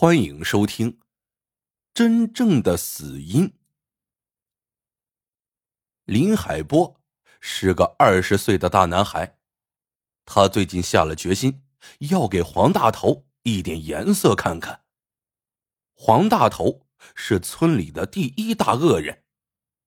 [0.00, 0.92] 欢迎收听
[1.92, 3.48] 《真正的死因》。
[6.04, 7.00] 林海波
[7.40, 9.40] 是个二十岁的大男孩，
[10.24, 11.64] 他最近下了决心，
[12.10, 14.82] 要给黄大头一点颜色看看。
[15.96, 16.86] 黄大头
[17.16, 19.24] 是村里的第一大恶人，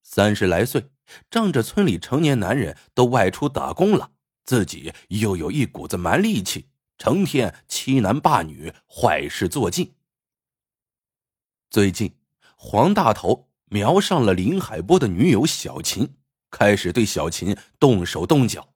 [0.03, 0.91] 三十来岁，
[1.29, 4.11] 仗着村里成年男人都外出打工了，
[4.43, 6.67] 自己又有一股子蛮力气。
[6.97, 9.95] 成天欺男霸女，坏事做尽。
[11.71, 12.17] 最近，
[12.57, 16.17] 黄大头瞄上了林海波的女友小琴，
[16.49, 18.73] 开始对小琴动手动脚。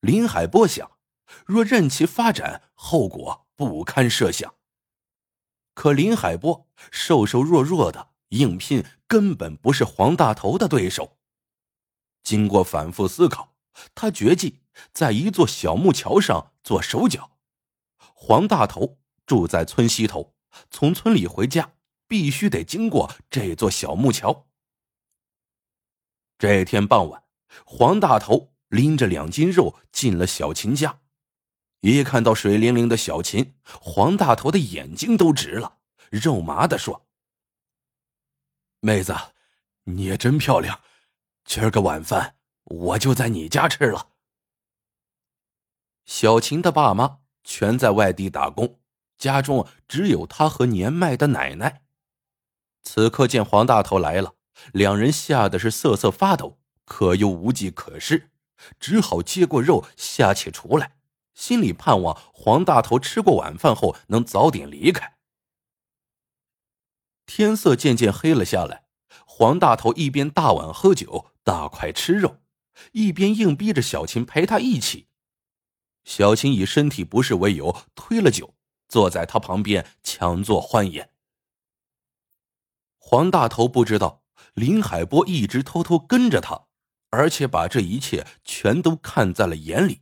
[0.00, 0.90] 林海波想，
[1.46, 4.56] 若任其发展，后果不堪设想。
[5.72, 11.18] 可林海波瘦瘦弱弱的，应聘根本不是黄大头的对手。
[12.24, 13.54] 经过反复思考，
[13.94, 14.62] 他决计。
[14.92, 17.38] 在一座小木桥上做手脚，
[17.96, 20.34] 黄大头住在村西头，
[20.68, 21.70] 从村里回家
[22.14, 24.46] 必须得经过这座小木桥。
[26.38, 27.24] 这天傍晚，
[27.66, 31.00] 黄大头拎着两斤肉进了小琴家，
[31.80, 37.04] 一看到水灵灵的小琴，黄大头的眼睛都直了，肉麻的说
[38.78, 39.12] ：“妹子，
[39.82, 40.82] 你也真漂亮，
[41.44, 44.10] 今儿个晚饭我就在你家吃了。”
[46.06, 48.78] 小琴的爸妈全在外地打工，
[49.18, 51.80] 家中只有他和年迈的奶奶。
[52.84, 54.34] 此刻见黄大头来了，
[54.72, 58.30] 两人吓得是瑟瑟发抖，可又无计可施，
[58.78, 60.96] 只好接过肉下起厨来，
[61.34, 65.16] 心里盼望黄大头吃过晚饭后能早点离开。
[67.26, 68.84] 天色渐渐黑了下来，
[69.26, 72.42] 黄大头一边大碗喝酒、大块吃肉，
[72.92, 75.08] 一边硬逼着小琴陪他一起。
[76.04, 78.54] 小琴以身体不适为由推了酒，
[78.88, 81.13] 坐在他旁边强作欢颜。
[83.06, 84.22] 黄大头不知道
[84.54, 86.66] 林海波一直偷偷跟着他，
[87.10, 90.00] 而且把这一切全都看在了眼里。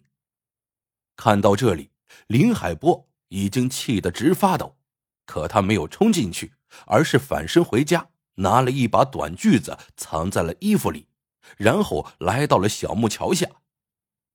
[1.17, 1.91] 看到这里，
[2.29, 4.79] 林海波已经气得直发抖，
[5.27, 6.55] 可他没有冲进去，
[6.87, 11.09] 而是反身回家，拿了一把短锯子藏在了衣服里，
[11.57, 13.47] 然后来到了小木桥下。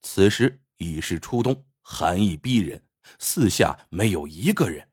[0.01, 0.61] 此时。
[0.79, 2.85] 已是初冬，寒意逼人，
[3.17, 4.89] 四下没有一个人。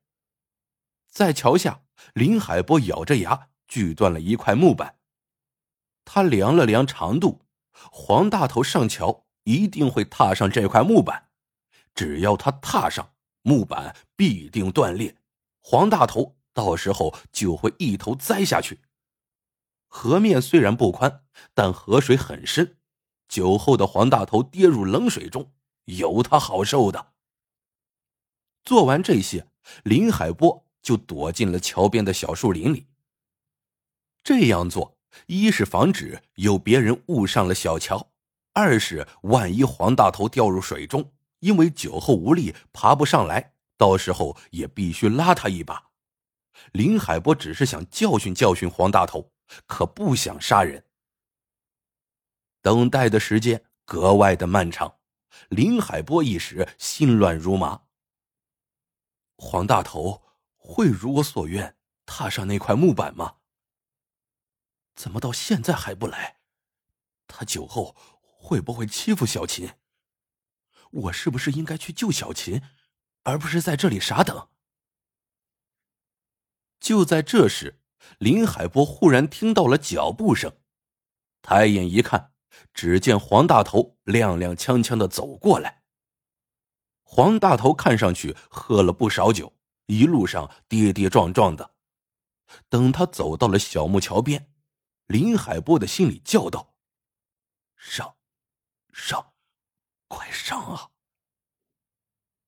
[1.11, 1.83] 在桥下，
[2.15, 5.01] 林海波咬着牙锯断了一块木板。
[6.05, 7.41] 他量了量长度，
[7.91, 11.31] 黄大头上桥一定会踏上这块木板，
[11.93, 15.17] 只要他踏上，木板必定断裂，
[15.61, 18.79] 黄大头到时候就会一头栽下去。
[19.89, 22.77] 河面虽然不宽，但河水很深，
[23.27, 25.53] 酒后的黄大头跌入冷水中。
[25.87, 27.13] 有他好受的。
[28.65, 29.49] 做完这些，
[29.83, 32.87] 林海波就躲进了桥边的小树林里。
[34.25, 34.97] 这样做，
[35.27, 38.11] 一是防止有别人误上了小桥，
[38.55, 45.91] 二是万一黄大头掉入水中，因为酒后无力爬不上来，到时候也必须拉他一把。
[46.73, 49.31] 林海波只是想教训教训黄大头，
[49.67, 50.83] 可不想杀人。
[52.63, 54.97] 等待的时间格外的漫长。
[55.49, 57.83] 林海波一时心乱如麻。
[59.37, 60.23] 黄大头
[60.57, 61.77] 会如我所愿
[62.07, 63.35] 踏上那块木板吗？
[64.95, 66.39] 怎么到现在还不来？
[67.27, 69.75] 他酒后会不会欺负小琴？
[70.91, 72.63] 我是不是应该去救小琴，
[73.25, 74.49] 而不是在这里傻等？
[76.79, 77.81] 就在这时，
[78.19, 80.59] 林海波忽然听到了脚步声，
[81.43, 82.33] 抬眼一看。
[82.73, 85.83] 只见黄大头踉踉跄跄的走过来。
[87.03, 89.57] 黄大头看上去喝了不少酒，
[89.87, 91.75] 一路上跌跌撞撞的。
[92.69, 94.54] 等他走到了小木桥边，
[95.07, 96.75] 林海波的心里叫道
[97.77, 98.17] ：“上，
[98.93, 99.35] 上，
[100.09, 100.91] 快上啊！”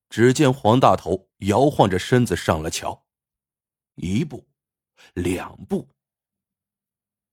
[0.09, 3.05] 只见黄大头摇晃着身子上了桥，
[3.97, 4.49] 一步，
[5.13, 5.91] 两步，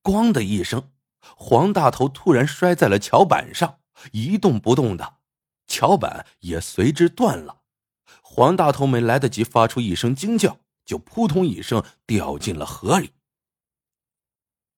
[0.02, 0.92] 咣的一声。
[1.38, 3.80] 黄大头突然摔在了桥板上，
[4.12, 5.20] 一动不动的，
[5.68, 7.62] 桥板也随之断了。
[8.22, 13.14] 黄大头没来得及发出一声惊叫，就扑通一声掉进了河里。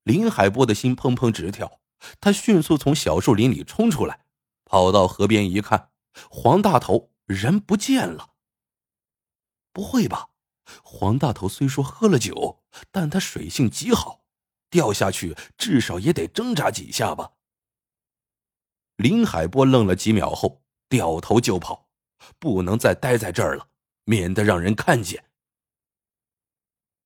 [0.06, 1.80] 林海波的心砰砰直跳，
[2.22, 4.24] 他迅速从小树林里冲出来，
[4.64, 5.90] 跑到河边一看，
[6.30, 8.36] 黄大头人不见了。
[9.74, 10.30] 不会吧？
[10.84, 14.24] 黄大头虽说喝了酒，但他水性极好。
[14.70, 17.32] 掉下去至少也得挣扎几下吧。
[18.98, 21.90] 林海波愣了几秒后，掉头就跑，
[22.40, 23.70] 不能再待在这儿了，
[24.04, 25.26] 免得让人看见。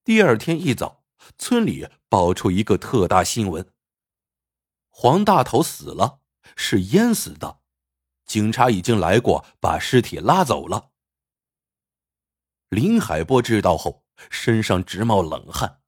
[0.04, 0.99] 第二天一早，
[1.38, 3.72] 村里爆出一个特大新闻：
[4.88, 6.20] 黄大头死了，
[6.56, 7.60] 是淹死的。
[8.26, 10.92] 警察已经来过，把尸体拉走了。
[12.68, 15.80] 林海波知道后，身上直冒冷汗，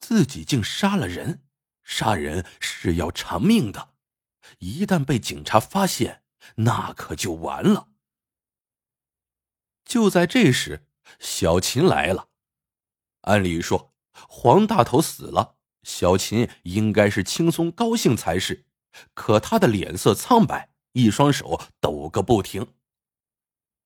[0.00, 1.44] 自己竟杀了人，
[1.82, 3.94] 杀人是要偿命的，
[4.58, 6.22] 一旦被警察发现，
[6.56, 7.88] 那可就完了。
[9.84, 10.88] 就在这时，
[11.20, 12.30] 小琴来了。
[13.22, 13.94] 按理说，
[14.28, 18.66] 黄大头死了，小琴应该是轻松高兴才是，
[19.14, 20.70] 可他的脸色苍白。
[20.92, 22.68] 一双手抖个不停，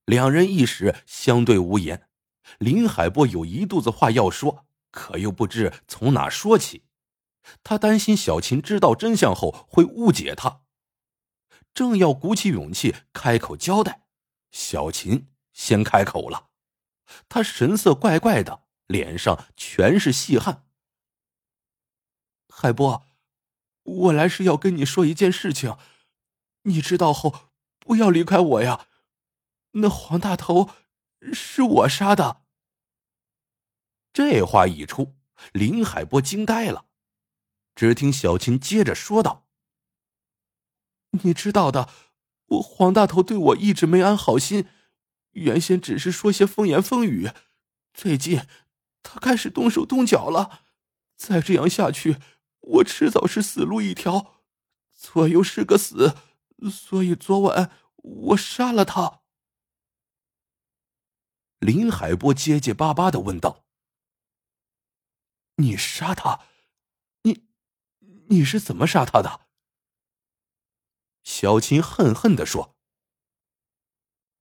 [0.05, 2.06] 两人一时相对无言。
[2.61, 6.85] 林海波有一肚子话要说，可又不知从哪说起。
[7.65, 10.61] 他担心小琴知道真相后会误解他，
[11.75, 14.05] 正要鼓起勇气开口交代，
[14.53, 16.50] 小琴先开口了。
[17.29, 20.67] 他神色怪怪的，脸上全是细汗。
[22.49, 23.07] 海波，
[23.85, 25.77] 我来是要跟你说一件事情。
[26.63, 28.89] 你知道后不要离开我呀！
[29.75, 30.71] 那黄大头
[31.33, 32.43] 是我杀的。
[34.13, 35.15] 这话一出，
[35.53, 36.87] 林海波惊呆了。
[37.77, 39.47] 只听小琴接着说道
[41.23, 41.89] ：“你知道的，
[42.47, 44.67] 我黄大头对我一直没安好心，
[45.31, 47.31] 原先只是说些风言风语，
[47.95, 48.43] 最近
[49.02, 50.64] 他开始动手动脚了。
[51.17, 52.19] 再这样下去，
[52.61, 54.43] 我迟早是死路一条，
[54.93, 56.17] 左右是个死。”
[56.70, 59.23] 所以昨晚我杀了他。
[61.58, 63.64] 林海波结结巴巴的问道
[65.56, 66.41] ：“你杀他？
[67.23, 67.46] 你
[68.29, 69.46] 你是怎么杀他的？”
[71.23, 72.76] 小琴恨恨的说：“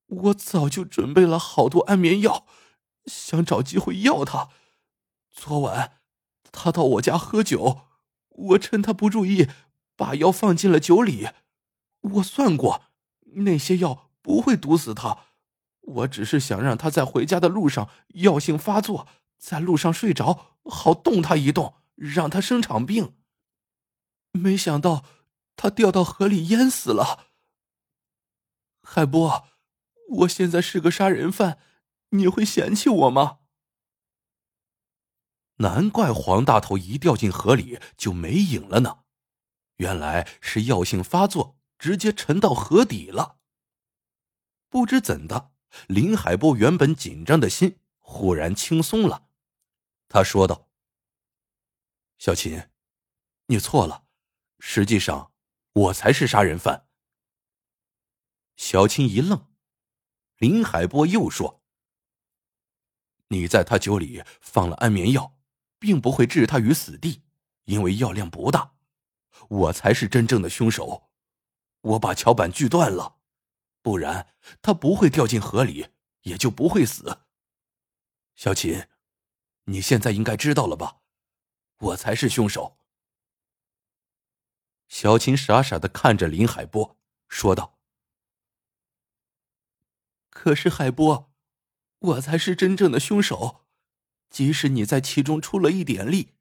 [0.06, 2.46] 我早就准备了好多安眠药，
[3.10, 4.50] 想找机会要他。
[5.30, 5.98] 昨晚
[6.52, 7.82] 他到我家喝酒，
[8.28, 9.48] 我趁他不注意，
[9.96, 11.28] 把药放进了酒里。”
[12.14, 12.84] 我算过，
[13.34, 15.26] 那些药不会毒死他。
[15.82, 23.16] 我只是想让他在回家的路上药性发作，在路上睡着，好动他一动，让他生场病。
[24.32, 25.04] 没想到
[25.56, 27.26] 他掉到河里淹死了。
[28.82, 29.48] 海波，
[30.08, 31.58] 我现在是个杀人犯，
[32.10, 33.40] 你会嫌弃我吗？
[35.56, 39.04] 难怪黄大头一掉进河里就没影了呢，
[39.76, 41.56] 原来是药性发作。
[41.80, 43.38] 直接沉到河底了。
[44.68, 45.52] 不知怎的，
[45.86, 49.30] 林海波原本紧张的心忽然轻松了。
[50.06, 50.68] 他说道
[52.20, 52.68] ：“小琴，
[53.46, 54.04] 你错了，
[54.58, 55.32] 实际上
[55.72, 56.86] 我才是杀人犯。”
[58.56, 59.50] 小琴一愣，
[60.36, 61.59] 林海波又说
[63.30, 65.36] ：“你在他酒里放了安眠药，
[65.80, 67.22] 并不会置他于死地，
[67.64, 68.74] 因为药量不大。
[69.48, 71.08] 我才是真正的凶手。”
[71.82, 73.16] 我把桥板锯断了，
[73.80, 75.88] 不然他不会掉进河里，
[76.24, 77.22] 也就不会死。
[78.34, 78.86] 小琴，
[79.64, 81.00] 你现在应该知道了吧？
[81.78, 82.76] 我才是凶手。
[84.88, 86.98] 小琴傻傻的看着林海波，
[87.28, 87.78] 说道
[90.28, 91.29] ：“可是海波，
[92.00, 93.66] 我才是真正的凶手。
[94.28, 96.34] 即使你在其中出了一点力，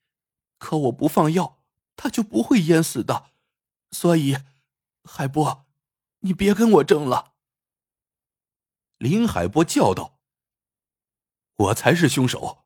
[0.58, 1.63] 可我不放药，
[1.96, 3.32] 他就不会淹死的。
[3.92, 4.38] 所以。”
[5.06, 5.66] 海波，
[6.20, 7.34] 你别跟我争了！
[8.98, 10.20] 林海波叫道
[11.56, 12.66] ：“我才是凶手，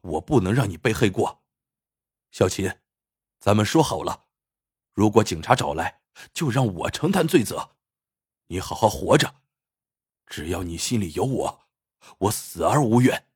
[0.00, 1.42] 我不能让你背黑锅。
[2.30, 2.78] 小琴，
[3.40, 4.28] 咱们说好了，
[4.94, 6.00] 如果警察找来，
[6.32, 7.76] 就让我承担罪责。
[8.46, 9.34] 你好好活着，
[10.26, 11.61] 只要你心里有我，
[12.18, 13.26] 我死而无怨。”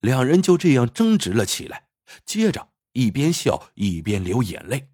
[0.00, 1.88] 两人就这样争执了起来，
[2.26, 4.90] 接着一边笑一边流眼泪。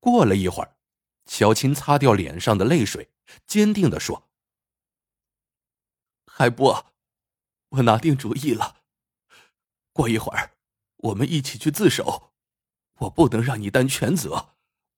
[0.00, 0.76] 过了一会儿，
[1.26, 3.12] 小琴擦掉脸上的泪水，
[3.46, 4.28] 坚定的说
[6.26, 6.92] ：“海波，
[7.68, 8.82] 我拿定主意了。
[9.92, 10.56] 过一会儿，
[10.96, 12.32] 我们一起去自首。
[12.96, 14.56] 我不能让你担全责，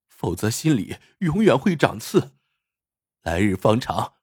[0.08, 2.36] 否则心里永远会长刺。
[3.22, 4.14] 来日方长，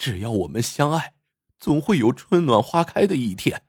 [0.00, 1.12] 只要我们相爱，
[1.58, 3.66] 总会有春暖花开的一天。”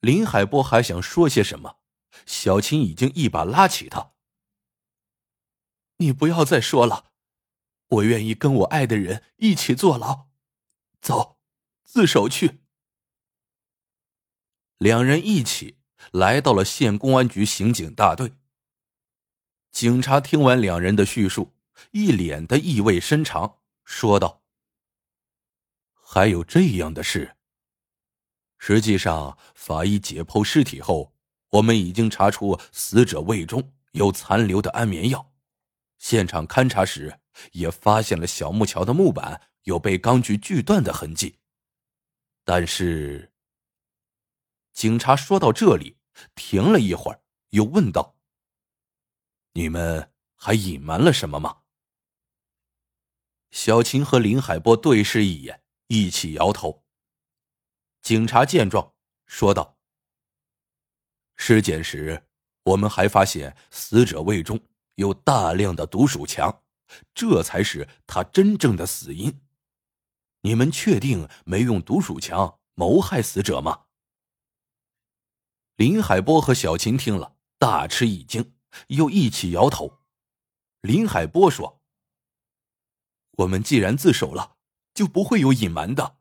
[0.00, 1.80] 林海波还想说些什么，
[2.24, 4.12] 小琴已经一把拉起他。
[5.98, 7.12] 你不要再说了，
[7.88, 10.28] 我愿意跟我爱的人一起坐牢，
[11.02, 11.38] 走，
[11.82, 12.62] 自首去。
[14.78, 15.76] 两人一起
[16.10, 18.32] 来到了县公安局刑警大队。
[19.70, 21.54] 警察听完两人的叙述，
[21.90, 24.42] 一脸的意味深长，说道
[26.14, 27.34] ：“还有这样的事？”
[28.58, 31.12] 实际上，法医解剖尸体后，
[31.50, 35.32] 我们已经查出死者胃中有残留的安眠药。
[35.98, 37.18] 现场勘查时，
[37.50, 41.40] 也发现了小木桥的木板有被钢锯锯断的痕迹。
[42.44, 43.32] 但是，
[44.72, 45.96] 警察说到这里，
[46.36, 48.14] 停了一会儿，又问道
[49.54, 51.62] ：“你们还隐瞒了什么吗？”
[53.50, 55.63] 小琴和林海波对视一眼，
[55.94, 56.84] 一起摇头。
[58.02, 58.94] 警察见状，
[59.26, 59.78] 说道
[61.36, 62.26] ：“尸检时，
[62.64, 64.60] 我们还发现死者胃中
[64.96, 66.64] 有大量的毒鼠强，
[67.14, 69.40] 这才是他真正的死因。
[70.40, 73.84] 你们确定没用毒鼠强谋害死者吗？”
[75.76, 78.56] 林海波和小琴听了，大吃一惊，
[78.88, 80.00] 又一起摇头。
[80.80, 81.80] 林海波说
[83.38, 84.53] ：“我们既然自首了，
[84.94, 86.16] 就不会有隐瞒的。”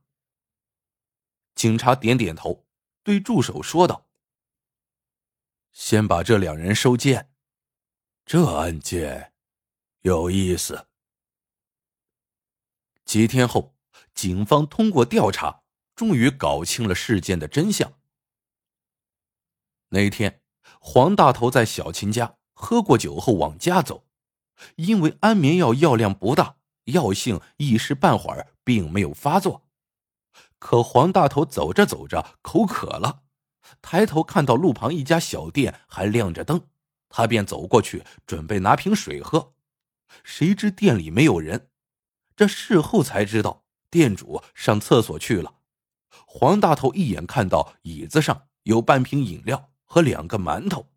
[1.55, 2.65] 警察点点头，
[3.03, 4.09] 对助手说道
[5.71, 7.31] ：“先把这两人收监，
[8.25, 9.33] 这案件
[10.01, 10.87] 有意思。”
[13.05, 13.75] 几天后，
[14.13, 15.63] 警方通过调查，
[15.95, 17.99] 终于搞清了事件的真相。
[19.89, 20.41] 那天，
[20.79, 24.07] 黄大头在小琴家喝过酒后往家走，
[24.77, 29.67] 因为安眠药药量不大，药性一时半会儿并没有发作。
[30.59, 33.23] 可黄大头走着走着口渴了，
[33.81, 36.67] 抬头看到路旁一家小店还亮着灯，
[37.09, 39.53] 他便走过去准备拿瓶水喝，
[40.23, 41.69] 谁知店里没有人。
[42.35, 45.55] 这事后才知道店主上厕所去了。
[46.25, 50.87] 黄大头一眼看到椅子上有半瓶饮料和两个馒头，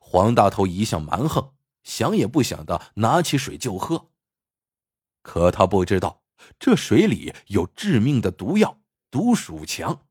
[0.00, 4.10] 黄大头一向蛮横，想也不想的拿起水就喝。
[5.22, 6.23] 可他不知道。
[6.58, 8.78] 这水里有致命的毒药
[9.10, 10.06] 毒鼠强。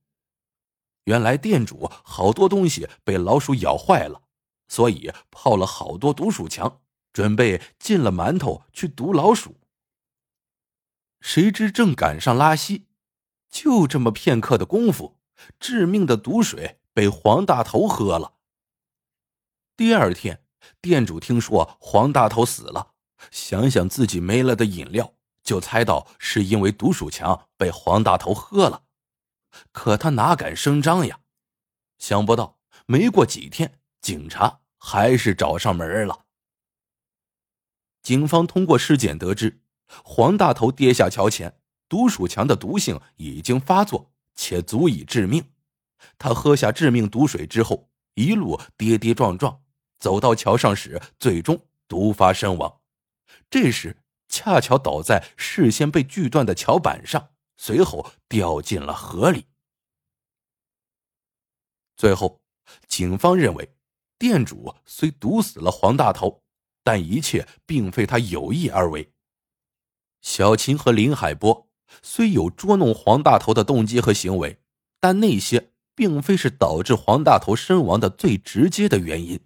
[1.06, 4.24] 原来店主好多东西被老鼠咬坏了，
[4.68, 9.58] 所以泡了好多毒鼠强，准备进了馒头去毒老鼠。
[11.20, 12.88] 谁知正赶上拉稀，
[13.50, 15.18] 就这么片刻的功夫，
[15.60, 18.36] 致命的毒水被黄大头喝了。
[19.76, 20.44] 第二天，
[20.82, 22.94] 店主听说黄大头死了，
[23.32, 25.14] 想想自己没了的饮料。
[25.44, 28.84] 就猜到是因为毒鼠强被黄大头喝了，
[29.72, 31.20] 可他哪敢声张呀？
[31.98, 36.26] 想不到没过几天，警察还是找上门了。
[38.02, 39.62] 警方通过尸检得知，
[40.04, 45.52] 黄大头跌下桥前，毒鼠强的毒性已经发作，且足以致命。
[46.18, 49.62] 他喝下致命毒水之后，一路跌跌撞撞，
[50.00, 52.82] 走到桥上时，最终毒发身亡。
[53.50, 54.03] 这时。
[54.28, 59.46] 恰巧倒在事先被锯断的桥板上，随后掉进了河里。
[61.96, 62.42] 最后，
[62.88, 63.76] 警方认为，
[64.18, 66.44] 店主虽毒死了黄大头，
[66.84, 69.14] 但一切并非他有意而为。
[70.22, 71.70] 小琴和林海波
[72.02, 74.60] 虽有捉弄黄大头的动机和行为，
[75.00, 79.40] 但那些并非是导致黄大头身亡的最直接的原因。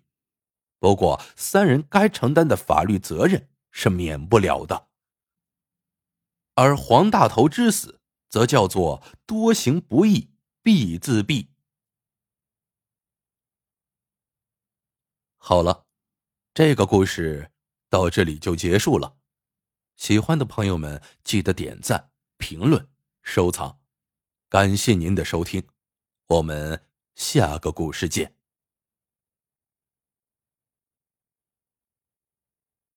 [0.79, 3.49] 不过，三人该承担的法律责任。
[3.71, 4.87] 是免不了的，
[6.55, 10.31] 而黄大头之死，则叫做多行不义
[10.63, 11.47] 必自毙。
[15.37, 15.85] 好了，
[16.53, 17.51] 这个故事
[17.89, 19.17] 到这里就结束了。
[19.95, 22.89] 喜欢的朋友们，记得点赞、评论、
[23.23, 23.79] 收藏，
[24.49, 25.67] 感谢您的收听，
[26.27, 28.36] 我们下个故事见。